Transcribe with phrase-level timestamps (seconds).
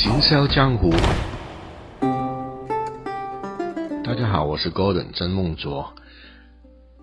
[0.00, 0.90] 行销江湖，
[4.02, 5.94] 大家好，我是 Golden 曾梦卓。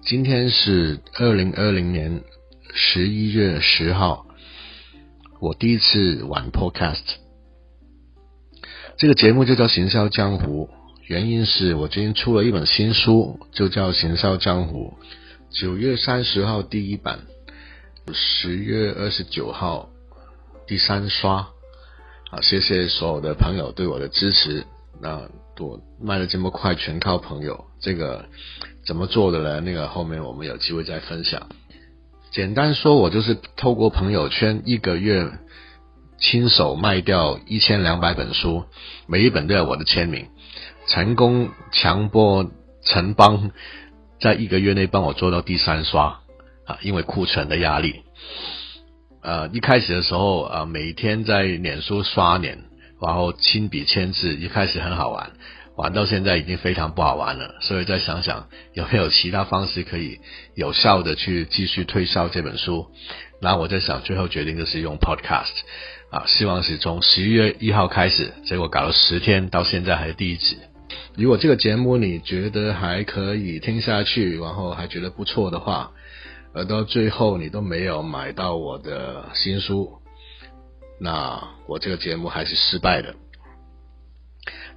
[0.02, 2.24] 今天是二零二零年
[2.74, 4.26] 十一月十号，
[5.40, 7.04] 我第一次玩 Podcast。
[8.98, 10.72] 这个节目就叫行销江湖，
[11.04, 14.96] 原因是我最近出了一本新书，就叫行销江湖。
[15.52, 17.20] 九月三十号第一版，
[18.12, 19.88] 十月二十九号
[20.66, 21.50] 第三刷。
[22.30, 24.66] 好，谢谢所有的朋友对我的支持。
[25.02, 27.66] 那我卖的这么快，全靠朋友。
[27.80, 28.26] 这个
[28.86, 29.62] 怎么做的呢？
[29.62, 31.48] 那个后面我们有机会再分享。
[32.32, 35.32] 简单说，我就是透过朋友圈，一个月
[36.20, 38.66] 亲手卖掉一千两百本书，
[39.08, 40.28] 每一本都有我的签名，
[40.88, 42.52] 成功强迫
[42.84, 43.52] 城邦
[44.20, 46.20] 在一个月内帮我做到第三刷
[46.66, 48.02] 啊，因为库存的压力。
[49.28, 52.60] 呃，一开始的时候，呃，每天在脸书刷脸，
[53.02, 55.32] 然后亲笔签字，一开始很好玩，
[55.76, 57.56] 玩到现在已经非常不好玩了。
[57.60, 60.20] 所以再想想有没有其他方式可以
[60.56, 62.88] 有效的去继续推销这本书。
[63.42, 65.58] 然后我在想，最后决定就是用 Podcast，
[66.10, 70.58] 啊，希望是从十一月一号开始，结果搞了十天，到现在还是第一集。
[71.18, 75.92] 如果这个节目你觉得还可以听下去，然后还觉得不错的话。
[76.54, 80.02] 而到最后你都没有买到我的新书，
[81.00, 83.16] 那我这个节目还是失败的。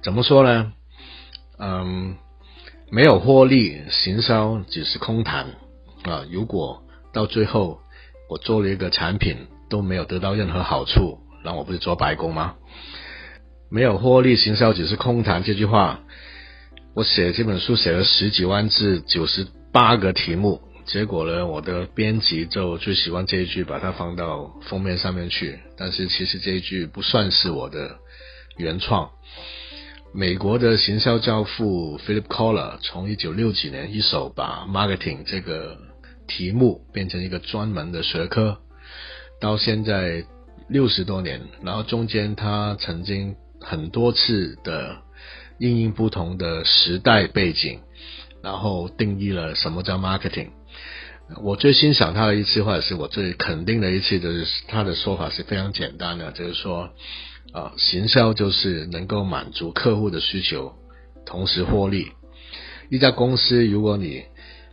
[0.03, 0.73] 怎么说呢？
[1.57, 2.17] 嗯，
[2.91, 5.55] 没有获利，行销只是空谈
[6.03, 6.25] 啊！
[6.31, 7.79] 如果到最后
[8.29, 12.55] 我做了一个产品都没有得到任何好处，那我不是做白工吗？
[13.69, 16.01] 没有获利，行销只是空谈这句话，
[16.93, 20.61] 我写这本书写了十几万字，九十八个题目。
[20.85, 25.59] 结果呢，我的编辑就最喜欢这一句，把它放到封面上面去。
[25.77, 27.97] 但是其实这一句不算是我的
[28.57, 29.09] 原创。
[30.13, 35.77] 美国的行销教父 Philip Koller 从一九六几年一手把 marketing 这个
[36.27, 38.57] 题目变成一个专门的学科，
[39.39, 40.25] 到现在
[40.67, 44.97] 六十多年，然后中间他曾经很多次的
[45.59, 47.79] 应应不同的时代背景，
[48.43, 50.49] 然后定义了什么叫 marketing。
[51.41, 56.89] 我最欣赏他的一次，或者是我最肯定的一次，就是他的说法是非常简单的，就是说，
[57.53, 60.73] 啊，行销就是能够满足客户的需求，
[61.25, 62.11] 同时获利。
[62.89, 64.23] 一家公司，如果你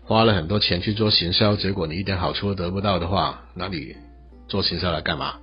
[0.03, 3.95] 花了很多钱去做行销，结果你一点好处都得不到的话，那你
[4.49, 5.37] 做行销来干嘛？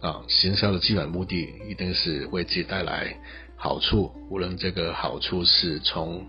[0.00, 3.16] 啊，行销的基本目的一定是为自己带来
[3.56, 6.26] 好处，无论这个好处是从。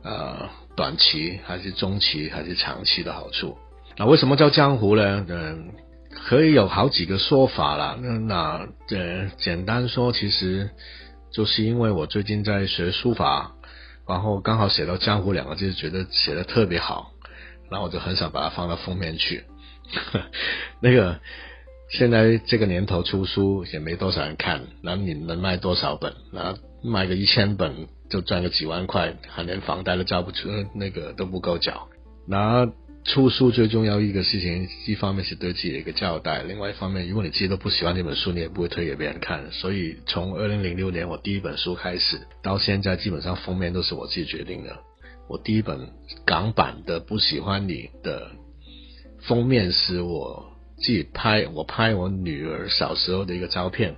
[0.00, 3.58] 呃，短期还是中期还是长期的好处？
[3.96, 5.26] 那为什么叫江湖呢？
[5.28, 5.74] 嗯，
[6.24, 7.98] 可以有好几个说法啦。
[8.00, 10.70] 那那呃，简单说，其实
[11.32, 13.56] 就是因为我最近在学书法，
[14.06, 17.10] 然后刚好写到“江湖”两个字，觉得写的特别好，
[17.72, 19.42] 然后我就很想把它放到封面去。
[20.80, 21.18] 那个
[21.90, 26.14] 现在这个年头出书也没多少人看，那你能卖多少本？
[26.32, 27.88] 那卖个一千本。
[28.10, 31.88] 就赚个几万块，还连房贷都交不出，那个都不够缴。
[32.26, 32.66] 那
[33.04, 39.52] 出书最重要一个事情，一方面是对自己的一个交代，另外一方面，如果你自己都不喜欢那本书，你也不会推给别人看。
[39.52, 44.78] 所以从二零零六年我第一本书开始，到现在基本上封面都是我自己决定的。
[45.28, 45.90] 我第一本
[46.24, 48.30] 港版的《不喜欢你》的
[49.20, 50.46] 封面是我
[50.78, 53.96] 自己拍，我拍我女儿小时候的一个照片。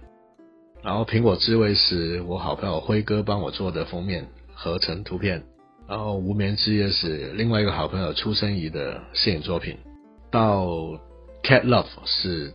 [0.82, 5.42] 然后苹果滋味是我好朋友辉哥帮我做的封面合成图片，
[5.86, 9.76] 然后无眠之夜是另外一个好朋友出生仪的摄影作品，
[10.30, 10.66] 到
[11.42, 12.54] Cat Love 是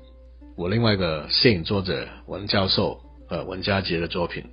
[0.58, 3.00] 我另外一个摄影作者文教授
[3.30, 4.44] 呃文家杰的作品，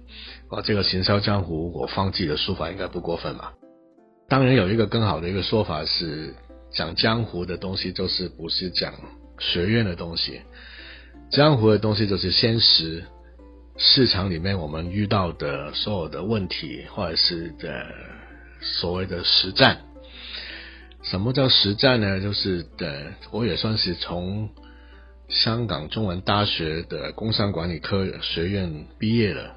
[0.50, 3.54] 哇这个行销江湖我放自己的书法应该不过分吧？
[4.28, 6.34] 当然有一个更好的一个说法是
[6.70, 8.92] 讲江湖的东西就是不是讲
[9.38, 10.42] 学院的东西，
[11.30, 13.04] 江湖的东西就是现实。
[13.78, 17.86] 市场里面我们遇到的所有的问题，或者是的
[18.60, 19.80] 所谓的实战，
[21.02, 22.20] 什么叫实战呢？
[22.20, 24.50] 就是的，我也算是从
[25.28, 29.56] 香港中文大学的工商管理科学院毕业了，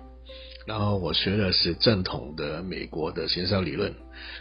[0.66, 3.94] 然后我学的是正统的美国的行销理论，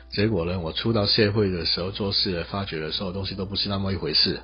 [0.09, 4.41] 结果呢，我出到社会的时候做事，发觉的所有东西都不是那么一回事。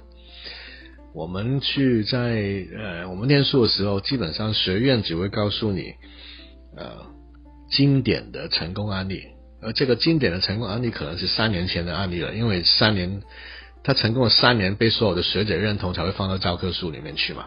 [1.12, 2.40] 我们去在
[2.78, 5.94] 呃，我们念书的时候，基本上学院只会告诉你
[6.76, 7.06] 呃
[7.70, 9.24] 经典的成功案例，
[9.60, 13.22] 而这个经典的成功案例可能是三年前的案例了，因为三年
[13.82, 17.46] 他成功了三年，被所有的学者认同，才会放到教科书里面去嘛。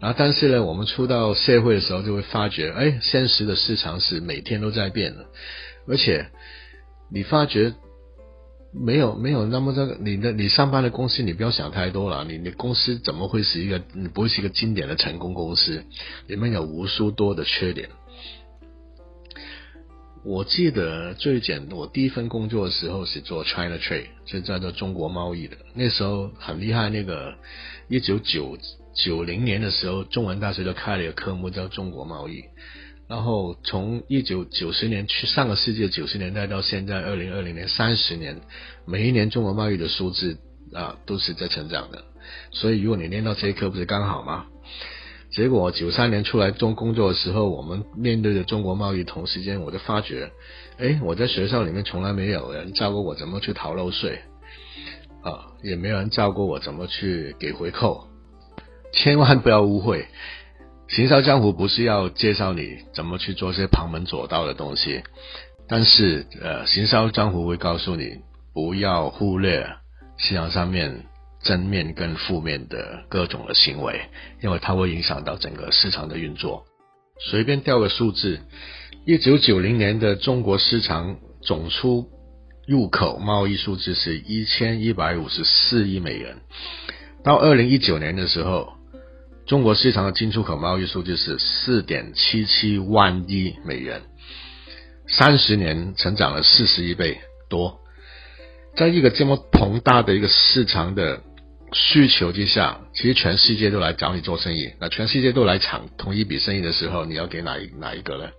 [0.00, 5.26] 然后但是呢，我们出到社会的时候就会发觉，哎，现实的市场是每天都在变的，
[5.86, 6.26] 而且
[7.08, 7.72] 你发觉。
[8.76, 12.24] 没有没有那么这个，你的你上班的公司，你不要想太多了。
[12.24, 13.80] 你你公司怎么会是一个？
[13.92, 15.84] 你不会是一个经典的成功公司？
[16.26, 17.88] 里面有无数多的缺点。
[20.24, 25.56] 我记得最简，我第一份工作的时候是做 China Trade，就叫做中国贸易的。
[25.74, 27.34] 那时候很厉害，那个
[27.88, 28.58] 一九九
[28.94, 32.42] 九零年的时候，中文大学就开了一个科目叫中国贸易。
[33.06, 38.40] 然后从一九九十年去上个世纪九十年代到现在二零二零年三十年，
[38.86, 40.38] 每一年中国贸易的数字
[40.72, 42.04] 啊都是在成长的。
[42.50, 44.46] 所以如果你念到这一课，不是刚好吗？
[45.30, 50.30] 结果九三年出来做工作的时候，我们面对着中国贸易，同时间我就发觉，
[50.78, 54.20] 哎，我在学校里面从来没有人教过我怎么去逃漏税，
[55.22, 58.08] 啊，也没有人教过我怎么去给回扣。
[58.92, 60.06] 千万不要误会。
[60.86, 65.02] 行销江湖不是要介绍你怎么去做些旁门左道的东西，
[65.66, 68.18] 但是呃，行销江湖会告诉你
[68.52, 69.66] 不要忽略
[70.18, 71.06] 市场上面
[71.42, 74.02] 正面跟负面的各种的行为，
[74.42, 76.64] 因为它会影响到整个市场的运作。
[77.18, 78.40] 随便调个数字，
[79.06, 82.06] 一九九零年的中国市场总出
[82.68, 86.36] 入口贸易数字是一千一百五十四亿美元，
[87.24, 88.74] 到二零一九年的时候。
[89.46, 94.00] 中国市场的进出口贸易数据是四点七七万亿美元，
[95.06, 97.18] 三十年成长了四十亿倍
[97.50, 97.78] 多。
[98.74, 101.20] 在一个这么庞大的一个市场的
[101.72, 104.70] 需求之下，其实全世界都来找你做生意。
[104.80, 108.30] 那全世界都来抢同一笔生意的时候，你要给哪一哪一个呢？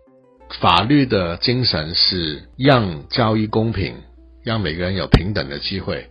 [0.59, 3.95] 法律的精神是让交易公平，
[4.43, 6.09] 让每个人有平等的机会，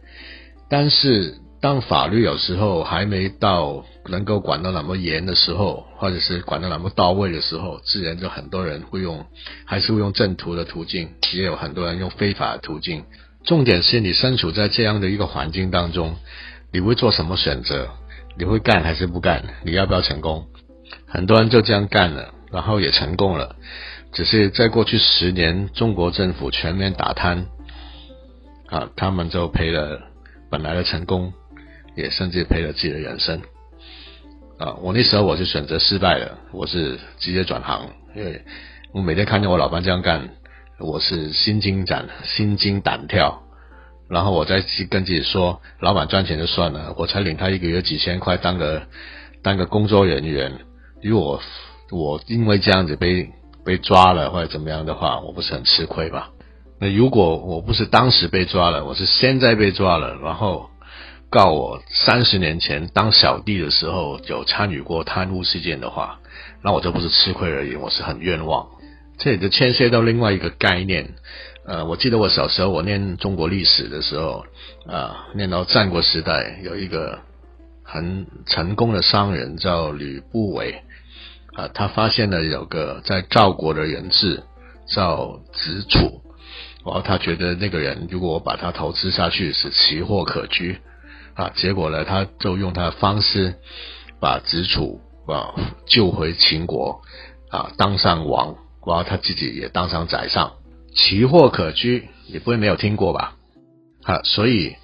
[0.71, 1.35] 但是。
[1.65, 9.25] 当法律有时候还没到能够管到那么严的时候，或者是管得那么到位的时候，自然就很多人会用，
[9.65, 13.05] 还是会用正途的途径，也有很多人用非法的途径。
[13.45, 16.17] 重点是你身处在这样的一个环境当中，
[16.71, 17.89] 你会做什么选择？
[18.37, 19.43] 你会干还是不干？
[19.65, 20.45] 你要不要成功？
[21.07, 23.57] 很多人就这样干了，然后也成功了，
[24.13, 27.47] 只是在过去十年，中国政府全面打贪，
[28.67, 30.03] 啊，他们就赔了
[30.51, 31.33] 本来的成功。
[31.97, 33.41] 也甚至赔了自己的人生
[34.59, 34.75] 啊！
[34.83, 38.43] 我那时候我就选择失败了，我是直接转行，因为
[38.93, 40.29] 我每天看见我老板这样干，
[40.79, 43.43] 我是心惊胆心惊胆跳。
[44.09, 48.83] 然后我再去跟自己说，老板赚钱就算了，我才领他一个月几千块当个
[49.43, 50.53] 当个工作人员。
[51.03, 51.41] 如果
[51.91, 53.31] 我因为这样子被
[53.65, 56.31] 被抓了或者怎么样的话，我不是很吃亏吧？
[56.81, 60.71] 那如果我不是当时被抓了，我是现在被抓了，然后。
[61.35, 66.21] 告我三十年前当小弟的时候有参与过贪污事件的话，
[66.63, 68.69] 那我就不是吃亏而已，我是很冤枉。
[69.19, 71.15] 这也就牵涉到另外一个概念。
[71.67, 74.45] 呃，我记得我小时候我念中国历史的时候，
[74.87, 77.19] 啊，念到战国时代有一个
[77.83, 80.83] 很成功的商人叫吕不韦，
[81.55, 84.45] 啊，他发现了有个在赵国的人质
[84.87, 86.23] 叫子楚，
[86.87, 90.79] 然后他觉得那个人如果我把他投资下去是奇货可居。
[91.35, 93.57] 啊，结果呢，他就用他的方式
[94.21, 95.55] 把子楚啊
[95.87, 97.01] 救回秦国，
[97.51, 100.53] 啊当上王，然后他自己也当上宰相，
[100.95, 103.35] 奇货可居，你不会没有听过吧？
[104.05, 104.77] 啊，所以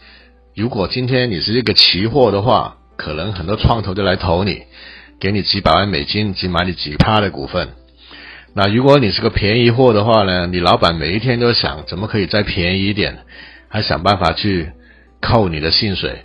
[0.57, 4.63] 如果今天你是一个奇货的话，可能很多创投就来投你，
[5.21, 7.69] 给你几百万美金，只买你几趴的股份。
[8.55, 13.25] 那如果你是个便宜货的话呢，你老板每一天都想怎么可以再便宜一点，
[13.69, 14.73] 还想办法去
[15.21, 16.25] 扣你的薪水。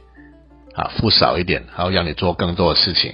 [0.75, 3.13] 啊，付少一点，然后让你做更多的事情。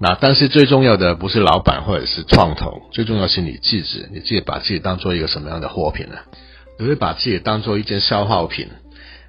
[0.00, 6.16] 那但是最重要的不是老板或者是创投，最重要是你自己，你自己把自己当做一个什么样的货品呢？
[6.78, 8.68] 你会把自己当做一件消耗品，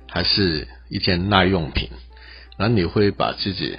[0.10, 1.90] 还是一件耐用品？
[2.58, 3.78] 那你会把自己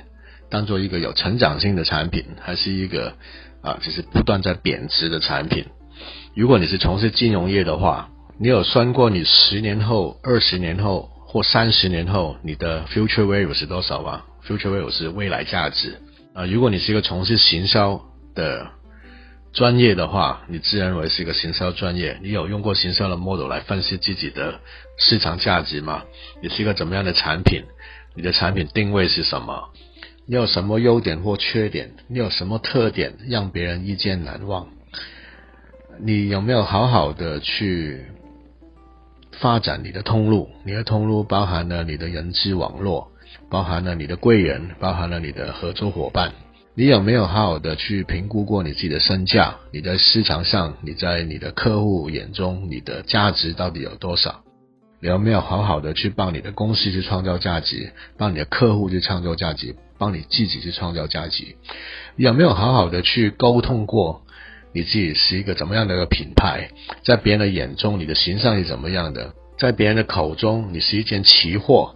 [0.48, 3.14] 当做一个有成长性的产品，还是一个
[3.62, 5.64] 啊，就是不断在贬值的产品？
[6.36, 11.10] 如果你是从事金融业的话，你有算过你十年后、二十年后？
[11.28, 16.00] 或三十年后，你的 future value 是多少吗？future value 是未来价值
[16.32, 16.46] 啊。
[16.46, 18.00] 如果你是一个从事行销
[18.34, 18.68] 的
[19.52, 24.60] 专业的话，你自认为是一个行销专业，你有用过行销的 model 来分析自己的
[24.98, 26.04] 市场价值吗？
[26.40, 27.64] 你是一个怎么样的产品？
[28.14, 29.70] 你的产品定位是什么？
[30.26, 31.90] 你有什么优点或缺点？
[32.08, 34.68] 你有什么特点让别人一见难忘？
[35.98, 38.06] 你有没有好好的去？
[39.40, 43.08] 发展你的通路，你的通路包含了你的人际网络，
[43.50, 46.32] 包含了你的贵人，包含了你的合作伙伴。
[46.74, 49.56] 你有没有好好的去评估过你自己的身价？
[49.72, 54.42] 你在市场上，你在你的客户眼中，你的价值到底有多少？
[55.00, 61.56] 你有没有好好的去帮你的公司去创造价值，帮你的客户去创造价值，帮你自己去创造价值？
[62.16, 64.22] 有没有好好的去沟通过
[64.76, 66.68] 你自己是一个怎么样的一个品牌？
[67.02, 69.32] 在别人的眼中，你的形象是怎么样的？
[69.58, 71.94] 在别人的口中，你是一件奇货、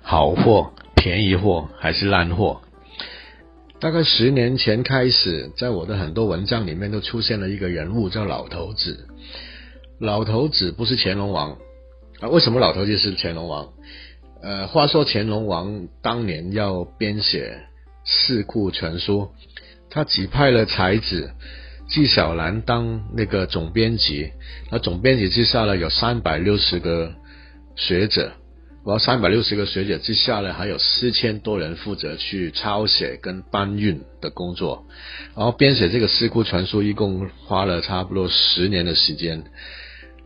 [0.00, 2.62] 好货、便宜货还是烂货？
[3.80, 9.06] 大概十年前开始，在我的很多文章里面都出现了一个人物，叫老头子。
[10.00, 11.58] 老头子不是乾隆王
[12.20, 12.30] 啊？
[12.30, 13.68] 为什么老头子是乾隆王？
[14.40, 17.58] 呃，话说乾隆王当年要编写
[18.10, 19.20] 《四库全书》，
[19.90, 21.34] 他指派了才子
[21.92, 24.32] 纪晓岚当那个总编辑。
[24.70, 27.12] 那总编辑之下呢，有三百六十个
[27.76, 28.32] 学者。
[28.84, 34.86] 然后三百六十个学者之下呢，还有四千多人负责去抄写跟搬运的工作。
[35.36, 39.44] 然后编写这个《四库全书》一共花了差不多十年的时间。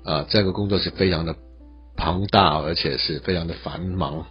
[0.04, 1.34] 啊，这个工作是非常的
[1.96, 4.24] 庞大，而且是非常的繁忙。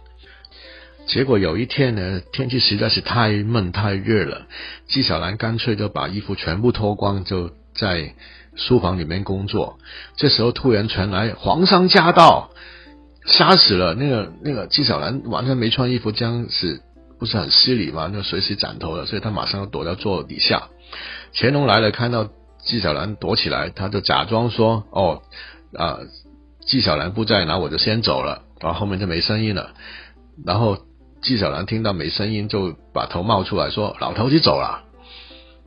[1.06, 4.46] 结果有一天呢，天气实在是太闷太热了，
[4.88, 8.14] 纪晓岚干脆就把衣服全部脱光，就在
[8.54, 9.78] 书房里面工作。
[10.16, 12.50] 这时候突然传来皇上驾到。
[13.28, 13.92] 吓死了！
[13.94, 16.80] 那个那个纪晓岚完全没穿衣服，这样是
[17.18, 18.08] 不是很失礼嘛？
[18.08, 20.68] 就随时斩头了，所以他马上要躲到座底下。
[21.34, 22.30] 乾隆来了，看到
[22.64, 25.22] 纪晓岚躲起来，他就假装说：“哦，
[25.74, 25.98] 啊，
[26.64, 29.72] 纪晓岚不在，那我就先走了。”然后后面就没声音了。
[30.44, 30.78] 然后
[31.22, 34.84] 纪晓岚听到没声音，就把头冒出来说：“老头子走了。”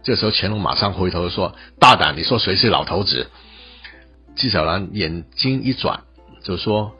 [0.03, 2.17] 这时候乾隆马上回头说：“大胆！
[2.17, 3.29] 你说谁是老头子？”
[4.35, 6.01] 纪晓岚眼睛一转，
[6.43, 6.93] 就说。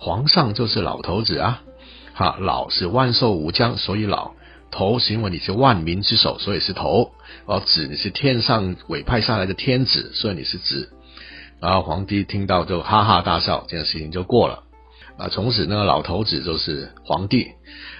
[0.00, 1.60] 皇上就是老头子啊，
[2.14, 4.36] 哈，老是万寿无疆，所以老；
[4.70, 7.10] 头是因为你是万民之首，所以是头；
[7.46, 10.92] 而子你是天上委派下来的天子，所以你是子。
[11.58, 14.62] 然后皇帝听到就哈哈大笑，这件事情就过了。
[15.18, 17.48] 啊，从此那个老头子就是皇帝。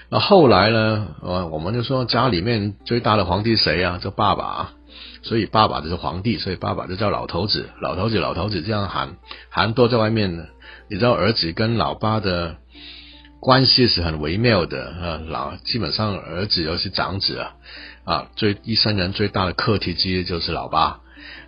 [0.09, 3.99] 那后来呢，呃，我们就说家里面最大的皇帝谁啊？
[4.01, 4.73] 叫爸爸，啊
[5.21, 9.17] 所以爸爸就是皇帝，所以爸爸就叫老头子，老头子，老头子这样喊，
[9.49, 10.45] 喊多在外面呢。
[10.89, 12.55] 你知道儿子跟老爸的
[13.39, 17.51] 关系是很微妙的啊，老基本上儿子又是长子啊，
[18.05, 21.01] 啊，最一生人最大的课题之一就是老爸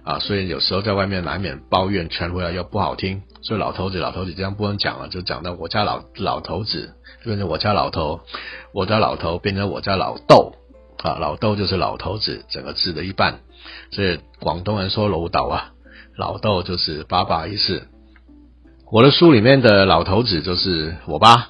[0.03, 6.93] 啊，所以有时候在外面难免抱怨传回来又不好听，所以老头子老头子这样不能讲了，就讲到我家老老头子
[7.24, 8.21] 变成我家老头，
[8.74, 10.53] 我家老头变成我家老豆
[11.03, 13.39] 啊，老豆就是老头子整个字的一半，
[13.91, 15.71] 所以广东人说老豆啊，
[16.15, 17.88] 老豆就是爸爸意思。
[18.91, 21.48] 我的书里面的老头子就是我爸，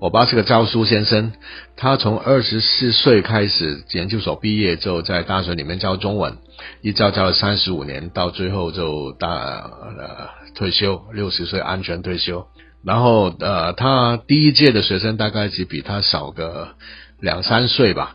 [0.00, 1.32] 我爸是个教书先生，
[1.76, 6.38] 他从二十四岁开始研究所毕业之后，在大学里面教中文，
[6.82, 12.46] 一教教了三十五年，到最后就大呃退休，六十岁安全退休。
[12.84, 16.76] 然后呃，他第一届的学生大概只比他少个
[17.18, 18.14] 两三岁吧，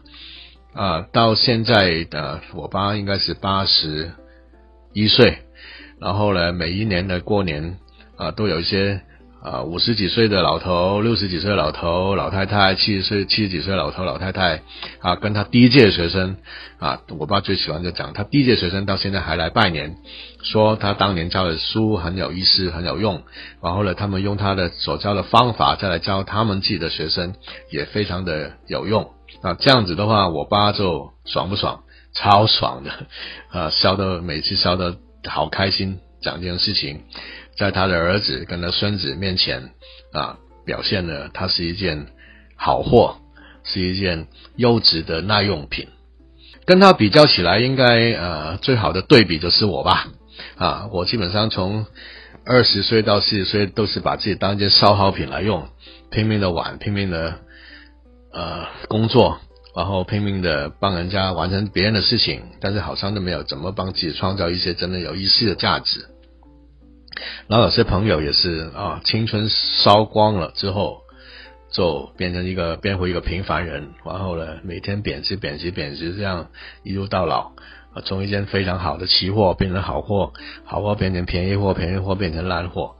[0.74, 4.14] 啊，到现在的我爸应该是八十
[4.94, 5.40] 一岁，
[6.00, 7.78] 然后呢，每一年的过年。
[8.16, 9.02] 啊，都有一些
[9.44, 14.62] 啊，五十几岁的老头，六十几岁的老头、老太太，七十岁、七十几岁老头、老太太
[15.00, 16.38] 啊，跟他第一届学生
[16.80, 19.98] 啊，我爸最喜欢就讲，他第一届学生到现在还来拜年，
[20.44, 23.24] 说他当年教的书很有意思、很有用，
[23.62, 27.34] 然后呢，他们用他的所教的方法再来教他们自己的学生，
[27.70, 29.10] 也非常的有用。
[29.44, 31.84] 那这样子的话，我爸就爽不爽？
[32.16, 32.92] 超爽的
[33.52, 34.96] 啊，笑得每次笑得
[35.28, 37.02] 好开心，讲这件事情。
[37.58, 39.72] 在他的儿子跟他孙子面前
[40.12, 42.08] 啊，表现了他是一件
[42.56, 43.18] 好货，
[43.64, 45.88] 是一件优质的耐用品。
[46.66, 50.08] 跟他比较起来，应该呃最好的对比就是我吧
[50.56, 51.86] 啊，我基本上从
[52.46, 55.68] 二十岁到四十岁都是把自己当一件消耗品来用，
[56.10, 57.36] 拼命的玩，拼命的
[58.32, 59.40] 呃工作，
[59.76, 66.06] 然后拼命的帮人家完成别人的事情，但是好像都没有怎么帮自己创造一些真的有意思的价值。
[67.48, 71.02] 然后有些朋友也是啊，青春烧光了之后，
[71.72, 76.50] 就变成一个变回一个平凡人，然后呢，每天贬值贬值贬值，这样
[76.84, 77.52] 一路到老，
[78.06, 80.34] 从一件非常好的期货变成好货，
[80.66, 82.96] 好货变成便宜货，便宜货变成烂货。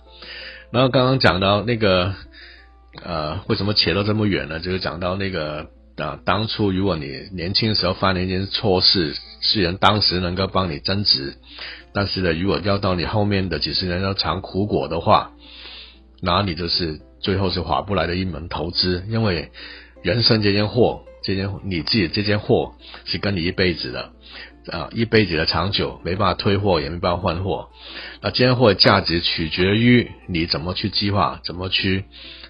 [0.72, 2.16] 然后刚刚讲到那个，
[3.04, 4.60] 呃，为什么扯到这么远呢？
[4.60, 5.68] 就是讲到那个
[5.98, 11.36] 啊，当初如果你年轻的时候犯了一件错事，虽然当时能够帮你增值。
[11.94, 15.32] 但是呢，如果要到你后面的几十年要尝苦果的话，
[16.22, 19.04] 那你就是最后是划不来的一门投资。
[19.10, 19.52] 因为
[20.02, 22.74] 人生这件货这件你自己这件货
[23.06, 24.12] 是跟你一辈子的
[24.72, 27.70] 啊，一辈子的长久，没办法退货，也没办法换货。
[28.22, 32.06] 那这件货的价值取决于你怎么去计划，怎么去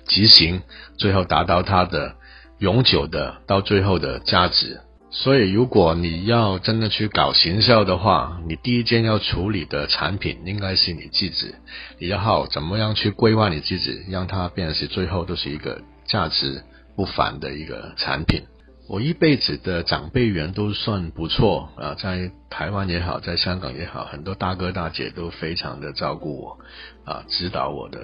[0.07, 0.61] 执行，
[0.97, 2.15] 最后达到它的
[2.59, 4.79] 永久的到最后的价值。
[5.15, 11.53] 所以，如果你要真的去搞行销的话，你第一件要处理的产品应该是你自己。
[11.99, 16.63] 你要好怎么样去规划你自己，让它变成是最后都是一个价值
[16.95, 18.41] 不凡的一个产品。
[18.89, 26.57] 我一辈子的长辈缘都算不错啊，在台湾也好，在香港也好，很多大哥大姐都非常的照顾我
[27.05, 27.99] 啊，指导我的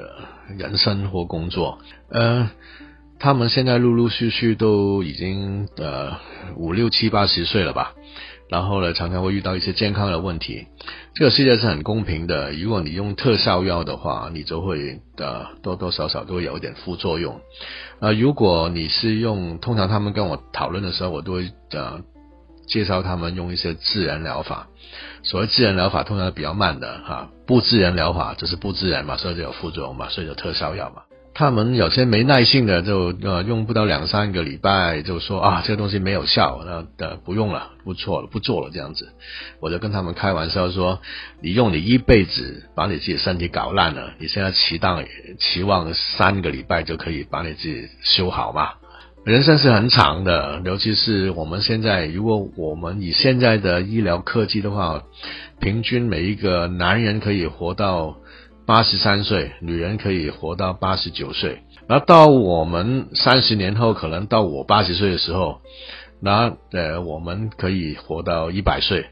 [0.59, 1.79] 人生或工作。
[2.11, 2.51] 呃。
[3.19, 6.17] 他们现在陆陆续续都已经呃
[6.55, 7.93] 五六七八十岁了吧，
[8.49, 10.67] 然后呢，常常会遇到一些健康的问题。
[11.15, 17.41] 这个世界是很公平的，如果你用特效药的话，你就会呃多多少少都会有一点副作用。
[17.99, 21.99] 啊，如果你是用，通常他们跟我讨论的时候，我都会呃
[22.67, 24.69] 介绍他们用一些自然疗法。
[25.23, 31.01] 所谓自然疗法，通常比较慢的哈，不自然疗法就是不自然嘛，所以就有副作用嘛，所以就特效药嘛。
[31.39, 39.07] 他们有些没耐性的，就呃用不到两三个礼拜，就说啊这个东西没有效，那的不用了，不错了，不做了这样子。
[39.61, 40.99] 我就跟他们开玩笑说，
[41.41, 45.07] 你用你一辈子把你自己身体搞烂了，你现在期待
[45.39, 48.71] 期望三个礼拜就可以把你自己修好嘛？
[49.23, 55.03] 人生是很长的，尤其是我们现在，如果我们以现在的医疗科技的话，
[55.61, 58.17] 平均每一个男人可以活到。
[58.69, 61.63] 八十三岁，女人可以活到八十九岁。
[61.87, 65.61] 那到我们三十年后，可能到我八十岁的时候，
[66.21, 69.07] 那呃，我们可以活到一百岁。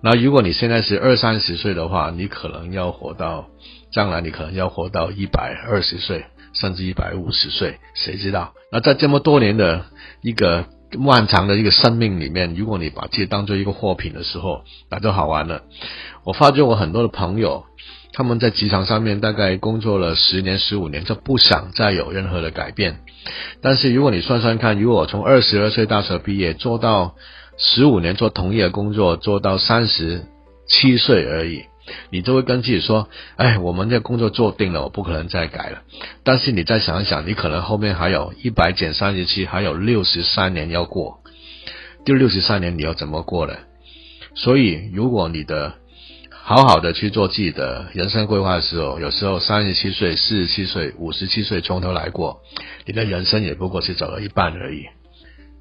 [0.00, 3.48] 那如果你现在是二三十岁的话，你可能要活到
[3.90, 8.52] 将来，你可能要活到一百二十岁，甚至一百五十岁，谁知道？
[8.70, 9.86] 那在这么多年的
[10.22, 15.62] 一个漫长的一个生命里面，如果你把自己当做一个货品的时候，那就好玩了。
[16.22, 17.64] 我发觉我很多的朋友。
[18.20, 22.98] 他们在职场上面大概工作了十年、十五年，就不想再有任何的改变。
[23.62, 27.14] 但是如果你算算看，如果从二十二岁大学毕业做到
[27.56, 30.26] 十五年做同一的工作，做到三十
[30.68, 31.64] 七岁而已，
[32.10, 35.80] 你就会跟自己说：“哎，我们这工作做定了，我不可能再改了。”
[36.22, 41.20] 但是你再想一想，你可能后面还有一百减三十七，还有六十三年要过，
[42.04, 43.54] 第六十三年你要怎么过呢？
[44.34, 45.72] 所以，如果你的
[46.50, 52.40] 好好的去做自己的人生规划的时候，有时候三十七岁、四十七岁、五十七岁从头来过，
[52.86, 54.82] 你的人生也不过是走了一半而已。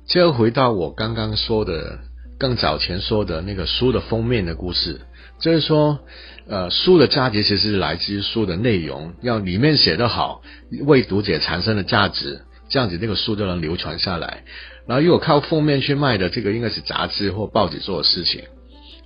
[0.07, 1.99] 就回到我刚刚说的，
[2.39, 5.01] 更早前说的那个书的封面的故事，
[5.39, 5.99] 就是说，
[6.47, 10.41] 呃，书的价值其实是来自于书的内容，要里面写得好，
[10.87, 14.43] 为读者产生的价值，这样子这个书就能流传下来。
[14.87, 18.41] 然后如果靠封面去卖的，这个应该是杂志或报纸做的事情。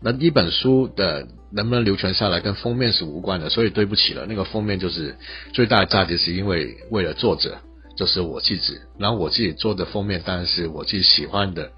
[0.03, 5.15] 那一本书的能不能流传下来，跟封面是无关的，所以对不起了，那个封面就是
[5.53, 7.59] 最大的价值，是因为为了作者，
[7.95, 11.71] 就是我自己，然后我自己做的封面当然是我自己喜欢的，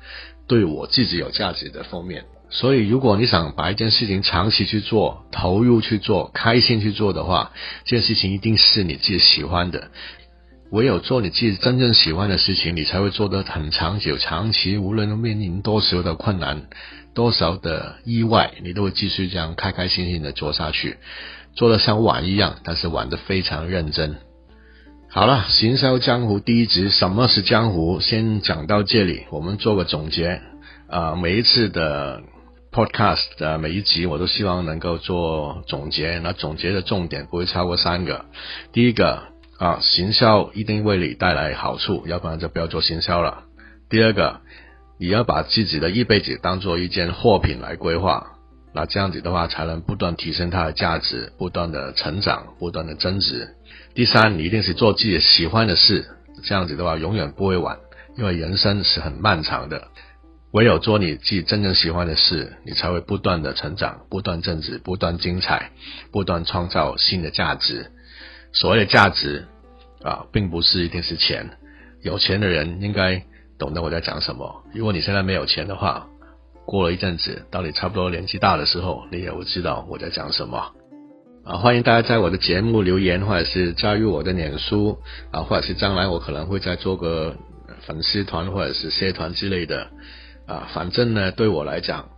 [0.47, 2.25] 对我自己有价值的封面。
[2.49, 7.51] 所以如果你想把一件事情长期去做，投入去做，开心去做的话，
[7.83, 9.89] 这件事情一定是你自己喜欢的。
[10.71, 16.63] 唯有做你自己真正喜欢的事情，你才会做得很长久、长期，无论面临多少的困难。
[17.15, 20.97] 多少的意外，你都会继续这样开开心心的做下去，
[21.55, 24.17] 做的像玩一样，但是玩的非常认真。
[25.09, 28.01] 好了，行销江湖第一集，什么是江湖？
[28.01, 30.41] 先讲到这里，我们做个总结。
[30.89, 32.21] 啊，每一次的
[32.69, 36.19] podcast 的每一集，我都希望能够做总结。
[36.19, 38.25] 那总结的重点不会超过三个。
[38.73, 39.23] 第一个
[39.57, 43.45] 啊，行销一定为你带来好处，要不然就不要做行销了。
[43.89, 44.41] 第二个。
[44.97, 48.37] 你要把自己的一辈子当做一件货品来规划，
[48.73, 53.55] 那这样子的话才能不断提升它的价值，不断的成长，不断的增值。
[53.93, 56.05] 第三，你一定是做自己喜欢的事，
[56.45, 57.77] 这样子的话永远不会晚，
[58.17, 59.89] 因为人生是很漫长的。
[60.51, 65.71] 唯有做你自己真正喜欢的事，你才会不断的成长，不断增值，不断精彩，
[66.13, 67.91] 不断创造新的价值。
[68.53, 69.45] 所谓的价值
[70.01, 71.49] 啊，并不是一定是钱，
[72.01, 73.25] 有钱的人应该。
[73.57, 74.63] 懂得我在讲什么。
[74.73, 76.07] 如果你现在没有钱的话，
[76.65, 80.71] 过了一阵子，到你差不多年纪大的时候，你也会知道我在讲什么。
[81.45, 84.97] 啊，欢迎大家在我的节目留言，或者是加入我的脸书
[85.31, 87.35] 啊，或者是将来我可能会再做个
[87.85, 89.87] 粉丝团或者是社团之类的
[90.47, 90.67] 啊。
[90.73, 92.09] 反正呢，对我来讲，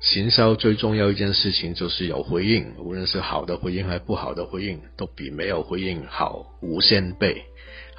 [0.00, 7.42] 行销最重要一件事情就是有回应，无论是好的回应还是不好的回应，都比没有回应好无限倍。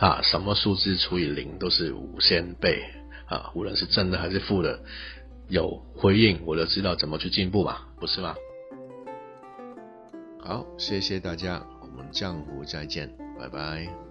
[0.02, 2.84] 啊，什么数字除以零都是无限倍
[3.28, 4.80] 啊，无论是正的还是负的，
[5.48, 8.36] 有回应，我就知道怎么去进步嘛，不是吗？
[10.40, 14.11] 好，谢谢大家，我们江湖再见，拜拜。